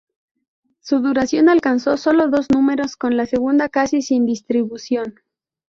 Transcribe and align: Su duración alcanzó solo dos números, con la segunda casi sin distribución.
Su 0.79 0.97
duración 0.99 1.47
alcanzó 1.47 1.95
solo 1.95 2.27
dos 2.27 2.47
números, 2.51 2.95
con 2.95 3.15
la 3.17 3.27
segunda 3.27 3.69
casi 3.69 4.01
sin 4.01 4.25
distribución. 4.25 5.13